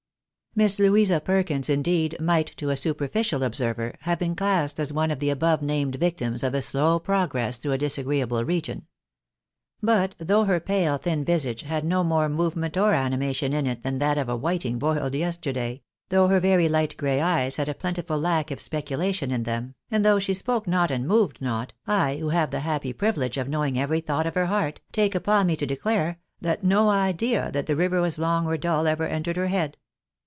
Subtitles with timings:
[0.53, 5.19] Miss Louisa Perkins, indeed, might, to a superficial observer, have been classed as one of
[5.19, 8.85] the above named victims of a slow progress through a disagreeable region.
[9.81, 13.99] But though her pale, thia visage had no more movement or animation in it than
[13.99, 18.19] that of a whiting boiled yesterday, though her very light gray eyes had a plentiful
[18.19, 22.27] lack of speculation in them, and though she spoke not and moved not, I, who
[22.27, 25.65] have the happy privilege of knowing every thought of her heart, take upon me to
[25.65, 29.77] declare that no idea that the river was long or dull ever entered her head.